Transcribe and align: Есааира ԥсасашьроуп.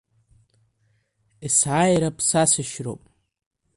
Есааира 1.47 2.09
ԥсасашьроуп. 2.17 3.01